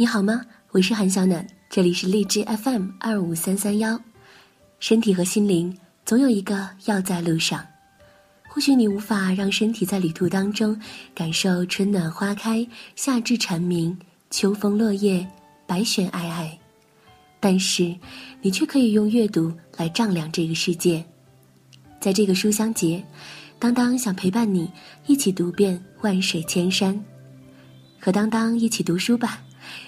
[0.00, 0.40] 你好吗？
[0.70, 4.00] 我是韩小暖，这里是荔枝 FM 二五三三幺。
[4.78, 5.76] 身体和心灵
[6.06, 7.62] 总有一个要在路上。
[8.48, 10.74] 或许你无法让身体在旅途当中
[11.14, 12.66] 感受春暖花开、
[12.96, 13.94] 夏至蝉鸣、
[14.30, 15.28] 秋风落叶、
[15.66, 16.50] 白雪皑皑，
[17.38, 17.94] 但是
[18.40, 21.04] 你却可以用阅读来丈量这个世界。
[22.00, 23.04] 在这个书香节，
[23.58, 24.72] 当当想陪伴你
[25.06, 26.98] 一起读遍万水千山，
[27.98, 29.42] 和当当一起读书吧。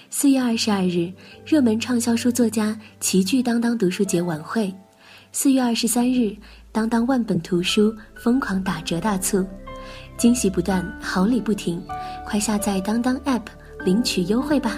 [0.09, 1.11] 四月二十二日，
[1.45, 4.73] 热门畅销书作家齐聚当当读书节晚会。
[5.31, 6.35] 四月二十三日，
[6.71, 9.43] 当当万本图书疯狂打折大促，
[10.15, 11.81] 惊喜不断，好礼不停，
[12.25, 13.41] 快下载当当 App
[13.83, 14.77] 领取优惠吧！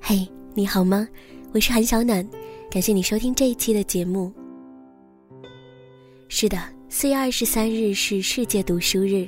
[0.00, 1.08] 嘿，你好吗？
[1.54, 2.28] 我是韩小暖，
[2.70, 4.30] 感谢你收听这一期的节目。
[6.44, 9.26] 是的，四月二十三日是世界读书日。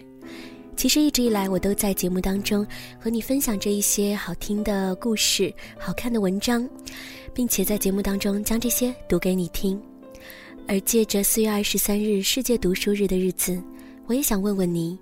[0.76, 2.66] 其实一直以来，我都在节目当中
[3.00, 6.68] 和你分享着一些好听的故事、好看的文章，
[7.32, 9.80] 并且在节目当中将这些读给你听。
[10.68, 13.58] 而借着四月二十三日世界读书日的日子，
[14.04, 14.98] 我也想问问你：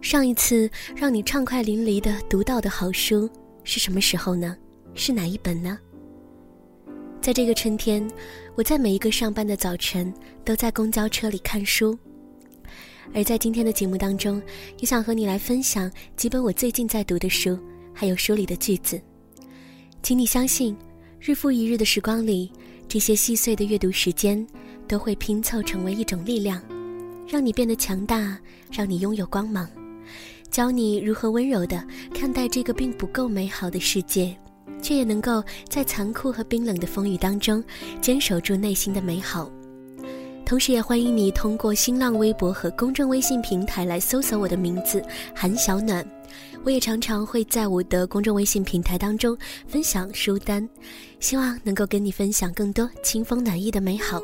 [0.00, 3.30] 上一次让你畅快淋漓的读到的好书
[3.62, 4.56] 是什么时候呢？
[4.96, 5.78] 是哪一本呢？
[7.24, 8.06] 在这个春天，
[8.54, 10.12] 我在每一个上班的早晨
[10.44, 11.98] 都在公交车里看书。
[13.14, 14.42] 而在今天的节目当中，
[14.78, 17.58] 也想和你来分享几本我最近在读的书，
[17.94, 19.00] 还有书里的句子。
[20.02, 20.76] 请你相信，
[21.18, 22.52] 日复一日的时光里，
[22.86, 24.46] 这些细碎的阅读时间
[24.86, 26.62] 都会拼凑成为一种力量，
[27.26, 28.38] 让你变得强大，
[28.70, 29.66] 让你拥有光芒，
[30.50, 34.36] 教你如何温柔地看待这个并不够美好的世界。
[34.84, 37.64] 却也能够在残酷和冰冷的风雨当中
[38.02, 39.50] 坚守住内心的美好，
[40.44, 45.02] 同时也欢迎你通过新浪微博和公众微信平台来搜索我的名字
[45.34, 46.06] 韩小暖。
[46.64, 49.36] 我也常常会在我的公众微信平台当中
[49.66, 50.68] 分享书单，
[51.18, 54.20] 希望能够跟你分享更多清风暖意的美好。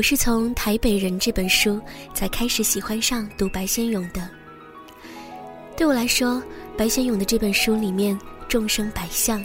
[0.00, 1.78] 我是从《台北人》这本书
[2.14, 4.30] 才开始喜欢上读白先勇的。
[5.76, 6.42] 对我来说，
[6.74, 8.18] 白先勇的这本书里面
[8.48, 9.44] 众生百相，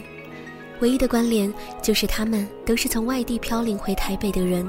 [0.80, 1.52] 唯一的关联
[1.82, 4.66] 就是他们都是从外地飘零回台北的人，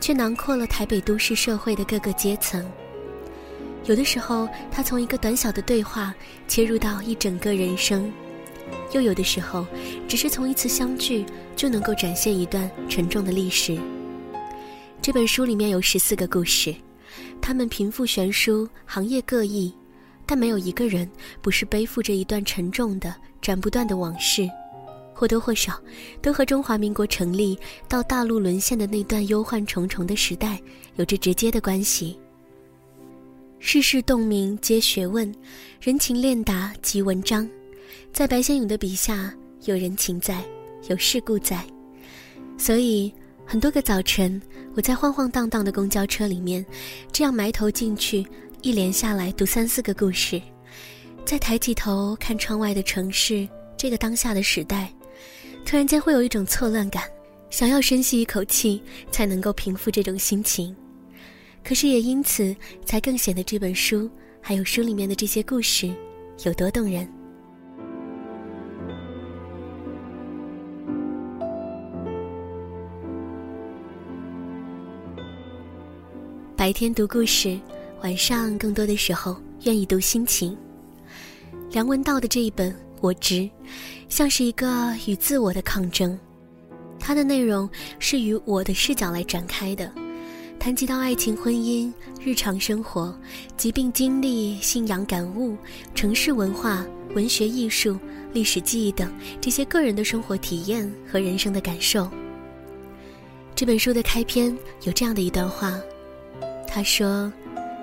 [0.00, 2.64] 却囊括了台北都市社会的各个阶层。
[3.86, 6.14] 有的时候，他从一个短小的对话
[6.46, 8.04] 切入到一整个人生；
[8.92, 9.66] 又有的时候，
[10.06, 11.26] 只是从一次相聚
[11.56, 13.76] 就能够展现一段沉重的历史。
[15.06, 16.74] 这本书里面有十四个故事，
[17.40, 19.72] 他们贫富悬殊，行业各异，
[20.26, 21.08] 但没有一个人
[21.40, 24.50] 不是背负着一段沉重的、斩不断的往事，
[25.14, 25.80] 或多或少
[26.20, 27.56] 都和中华民国成立
[27.88, 30.60] 到大陆沦陷的那段忧患重重的时代
[30.96, 32.18] 有着直接的关系。
[33.60, 35.32] 世事洞明皆学问，
[35.80, 37.48] 人情练达即文章。
[38.12, 39.32] 在白先勇的笔下，
[39.66, 40.44] 有人情在，
[40.88, 41.64] 有世故在，
[42.58, 43.14] 所以。
[43.48, 44.42] 很多个早晨，
[44.74, 46.66] 我在晃晃荡荡的公交车里面，
[47.12, 48.26] 这样埋头进去，
[48.60, 50.42] 一连下来读三四个故事，
[51.24, 54.92] 再抬起头看窗外的城市，这个当下的时代，
[55.64, 57.04] 突然间会有一种错乱感，
[57.48, 60.74] 想要深吸一口气才能够平复这种心情，
[61.62, 65.88] 可是也因此才更显得这本书还有书里面的这些故事
[66.42, 67.08] 有多动人。
[76.66, 77.56] 白天读故事，
[78.02, 80.58] 晚上更多的时候愿意读心情。
[81.70, 83.34] 梁文道的这一本《我知》，
[84.08, 86.18] 像是一个与自我的抗争。
[86.98, 89.92] 它的内容是与我的视角来展开的，
[90.58, 93.16] 谈及到爱情、婚姻、日常生活、
[93.56, 95.56] 疾病经历、信仰感悟、
[95.94, 96.84] 城市文化、
[97.14, 97.96] 文学艺术、
[98.32, 99.08] 历史记忆等
[99.40, 102.10] 这些个人的生活体验和人生的感受。
[103.54, 104.52] 这本书的开篇
[104.82, 105.80] 有这样的一段话。
[106.76, 107.32] 他说：“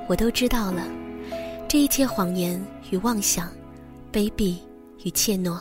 [0.07, 0.87] 我都知道了，
[1.67, 3.51] 这一切谎言与妄想，
[4.11, 4.55] 卑鄙
[5.03, 5.59] 与怯懦，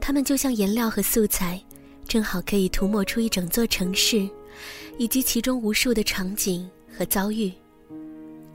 [0.00, 1.62] 他们就像颜料和素材，
[2.08, 4.26] 正好可以涂抹出一整座城市，
[4.96, 7.52] 以及其中无数的场景和遭遇。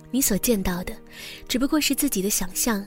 [0.09, 0.91] 你所见到的，
[1.47, 2.83] 只不过是自己的想象；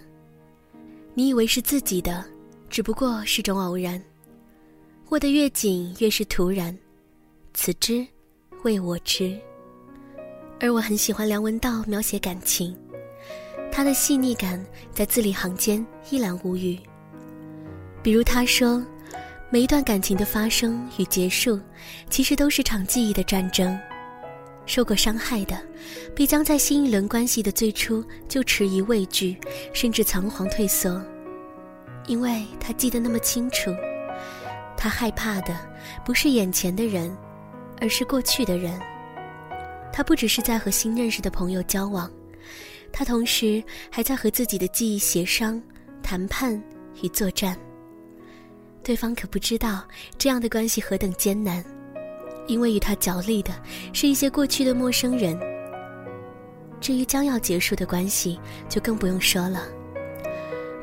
[1.14, 2.24] 你以为是自己的，
[2.68, 4.02] 只不过是种偶然。
[5.10, 6.76] 握得越紧，越是突然。
[7.54, 8.04] 此之，
[8.64, 9.38] 谓我知。”
[10.60, 12.76] 而我很喜欢梁文道描写感情，
[13.72, 14.62] 他的细腻感
[14.92, 16.78] 在字里行间一览无余。
[18.02, 18.84] 比如他说，
[19.48, 21.58] 每一段感情的发生与结束，
[22.10, 23.78] 其实都是场记忆的战争。
[24.66, 25.58] 受过伤害的，
[26.14, 29.38] 必将在新一轮关系的最初就迟疑畏惧，
[29.72, 31.02] 甚至仓皇退缩，
[32.06, 33.70] 因为他记得那么清楚。
[34.76, 35.56] 他害怕的
[36.04, 37.16] 不是眼前的人，
[37.80, 38.78] 而是过去的人。
[39.92, 42.10] 他不只是在和新认识的朋友交往，
[42.92, 45.60] 他同时还在和自己的记忆协商、
[46.02, 46.60] 谈判
[47.02, 47.56] 与作战。
[48.82, 51.62] 对方可不知道这样的关系何等艰难，
[52.46, 53.52] 因为与他角力的
[53.92, 55.38] 是一些过去的陌生人。
[56.80, 59.68] 至于将要结束的关系，就更不用说了。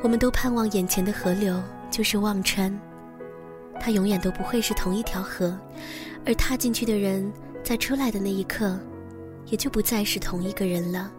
[0.00, 2.72] 我们都盼望眼前的河流就是忘川。
[3.80, 5.58] 它永远都不会是同一条河，
[6.24, 7.32] 而踏进去的人，
[7.64, 8.78] 在出来的那一刻，
[9.50, 11.10] 也就不再是同一个人了。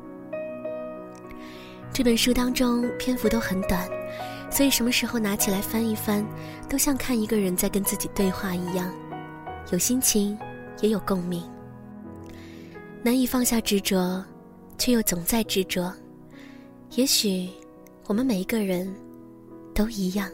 [1.92, 3.90] 这本书当中篇幅都很短，
[4.52, 6.26] 所以什么时候拿起来翻一翻，
[6.70, 8.94] 都像看一个人在跟自己对话一样，
[9.72, 10.38] 有心情，
[10.82, 11.44] 也有共鸣。
[13.02, 14.24] 难以放下执着，
[14.78, 15.92] 却又总在执着。
[16.92, 17.50] 也许，
[18.08, 18.94] 我们每一个人，
[19.74, 20.30] 都一样。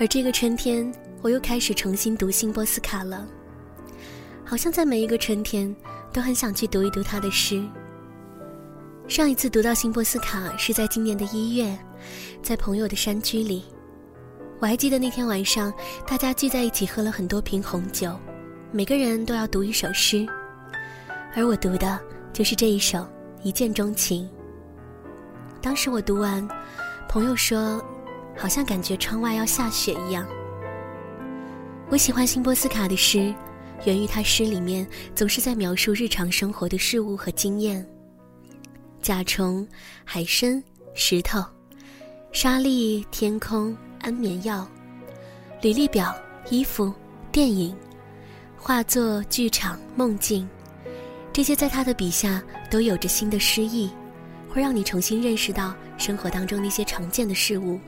[0.00, 0.90] 而这个春天，
[1.22, 3.26] 我又开始重新读辛波斯卡了。
[4.44, 5.74] 好像在每一个春天，
[6.12, 7.60] 都很想去读一读他的诗。
[9.08, 11.76] 上一次读到辛波斯卡是在今年的一月，
[12.40, 13.64] 在朋友的山居里。
[14.60, 15.72] 我还记得那天晚上，
[16.06, 18.16] 大家聚在一起喝了很多瓶红酒，
[18.70, 20.24] 每个人都要读一首诗，
[21.34, 21.98] 而我读的
[22.32, 22.98] 就是这一首
[23.42, 24.24] 《一见钟情》。
[25.60, 26.46] 当时我读完，
[27.08, 27.84] 朋友说。
[28.38, 30.26] 好像感觉窗外要下雪一样。
[31.90, 33.34] 我喜欢辛波斯卡的诗，
[33.84, 37.84] 源于他诗里面总是在描述日常生活的事物和经验：
[39.02, 39.66] 甲虫、
[40.04, 40.62] 海参、
[40.94, 41.42] 石头、
[42.30, 44.68] 沙粒、天空、安眠药、
[45.62, 46.14] 履历表、
[46.50, 46.92] 衣服、
[47.32, 47.74] 电影、
[48.56, 50.48] 画作、剧场、梦境，
[51.32, 53.90] 这些在他的笔下都有着新的诗意，
[54.48, 57.80] 会让你重新认识到生活当中那些常见的事物。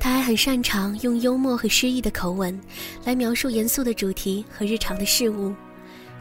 [0.00, 2.58] 他还很擅长用幽默和诗意的口吻，
[3.04, 5.52] 来描述严肃的主题和日常的事物，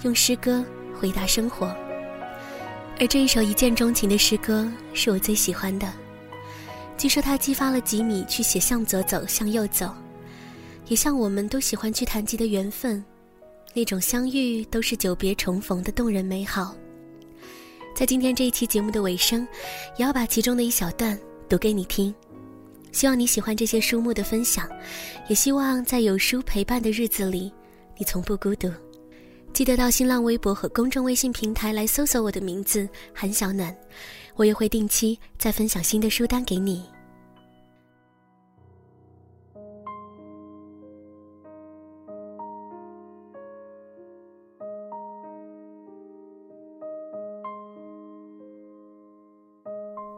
[0.03, 0.63] 用诗歌
[0.99, 1.67] 回答生活。
[2.99, 5.87] 而这一首一见钟情的诗歌是我最喜欢的。
[6.97, 9.93] 据说它激发了吉米去写向左走，向右走，
[10.87, 13.05] 也像我们都喜欢去谈及的缘分，
[13.75, 16.75] 那种相遇都是久别重逢的动人美好。
[17.95, 19.47] 在今天这一期节目的尾声，
[19.97, 21.15] 也要把其中的一小段
[21.47, 22.11] 读给你听。
[22.97, 24.67] 希望你喜欢这些书目的分享，
[25.27, 27.53] 也希望在有书陪伴的日子里，
[27.95, 28.73] 你从不孤独。
[29.53, 33.71] 记得到新浪微博和公众微信平台来搜索我的名字韩小暖，
[34.35, 36.89] 我也会定期再分享新的书单给你。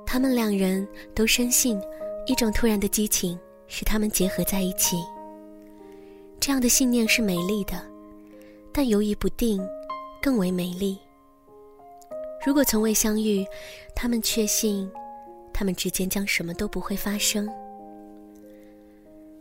[0.06, 1.78] 他们两人都深信。
[2.30, 5.04] 一种突然的激情使他们结合在一起。
[6.40, 7.84] 这样的信念是美丽的，
[8.72, 9.60] 但犹豫不定
[10.22, 10.96] 更为美丽。
[12.46, 13.44] 如果从未相遇，
[13.96, 14.88] 他们确信
[15.52, 17.50] 他们之间将什么都不会发生。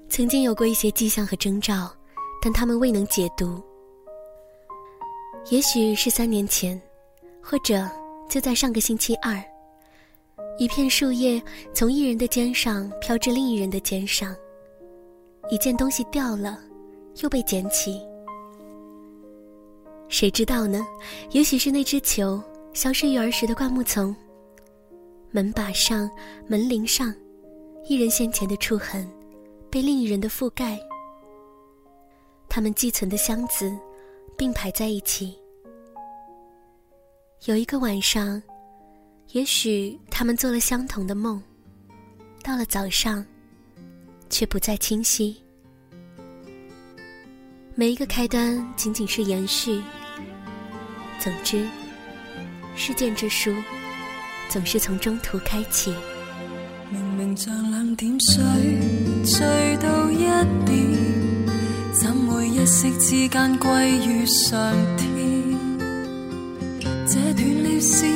[0.08, 1.94] 曾经有过一些迹象和征兆，
[2.40, 3.62] 但他们未能解读。
[5.50, 6.80] 也许是三年前，
[7.42, 7.86] 或者
[8.30, 9.44] 就在上个星期二。
[10.58, 11.40] 一片树叶
[11.72, 14.34] 从一人的肩上飘至另一人的肩上，
[15.50, 16.58] 一件东西掉了，
[17.22, 18.00] 又被捡起。
[20.08, 20.84] 谁知道呢？
[21.30, 24.14] 也许是那只球消失于儿时的灌木丛。
[25.30, 26.10] 门把上、
[26.48, 27.14] 门铃上，
[27.86, 29.08] 一人先前的触痕，
[29.70, 30.76] 被另一人的覆盖。
[32.48, 33.72] 他们寄存的箱子，
[34.36, 35.38] 并排在一起。
[37.44, 38.42] 有一个晚上。
[39.32, 41.42] 也许他们做了相同的梦，
[42.42, 43.22] 到了早上，
[44.30, 45.36] 却不再清晰。
[47.74, 49.82] 每一个开端仅仅是延续。
[51.20, 51.66] 总之，
[52.74, 53.54] 事件之书
[54.48, 55.94] 总是从中途开启。
[56.90, 58.42] 明明像两点水
[59.24, 60.20] 醉到一
[60.64, 65.58] 点，怎会一息之间归于上天？
[67.06, 68.08] 这断了线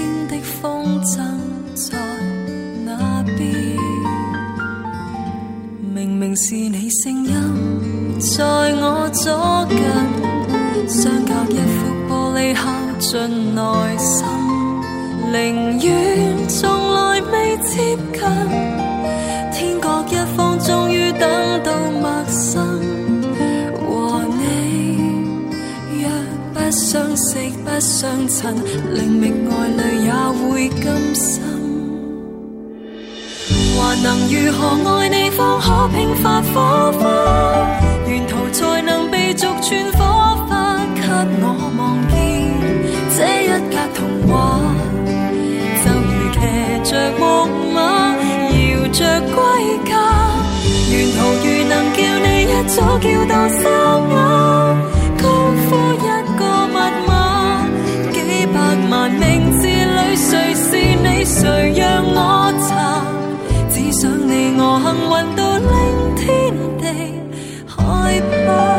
[6.35, 7.35] 是你声音
[8.19, 9.79] 在我左近，
[10.89, 12.63] 相隔一副玻璃敲
[12.99, 13.61] 进内
[13.99, 14.25] 心，
[15.31, 18.21] 宁愿从来未接近。
[19.53, 21.29] 天各一方，终于等
[21.63, 21.71] 到
[22.01, 22.81] 陌生。
[23.77, 24.41] 和你
[26.01, 26.09] 若
[26.55, 28.55] 不相识不相衬，
[28.95, 30.13] 令觅爱侣也
[30.49, 31.43] 会甘心。
[33.93, 37.05] 还能如何爱你，方可拼发火花？
[38.09, 40.03] 沿途才能被逐串火
[40.49, 41.03] 花，给
[41.43, 41.47] 我
[41.77, 42.17] 望见
[43.15, 44.33] 这一格童话。
[45.85, 46.41] 就如骑
[46.91, 47.23] 着木
[47.75, 47.77] 马，
[48.57, 49.37] 摇着归
[49.85, 49.93] 家。
[50.89, 53.61] 沿途如能叫你一早叫到沙
[54.15, 54.17] 哑，
[55.21, 55.23] 高
[55.69, 56.09] 呼一
[56.39, 57.11] 个密码，
[58.11, 58.57] 几百
[58.89, 60.65] 万名字里谁是
[61.03, 61.23] 你？
[61.27, 62.52] 谁让我
[68.47, 68.72] 害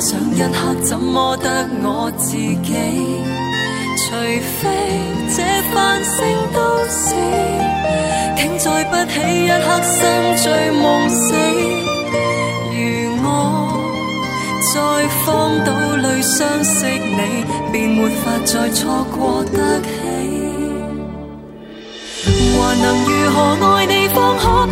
[0.00, 2.72] 想一刻怎么得我自己？
[4.02, 4.16] 除
[4.58, 4.68] 非
[5.28, 5.42] 这
[5.72, 6.16] 繁星
[6.54, 7.14] 都市，
[8.36, 9.98] 竟再不起一刻心
[10.42, 11.34] 醉梦死。
[12.72, 12.78] 如
[13.22, 13.26] 我
[14.72, 14.74] 在
[15.22, 15.28] 荒
[15.66, 19.88] 岛里相识你，便没法再错过得起。
[22.56, 24.66] 还能如何爱你，方可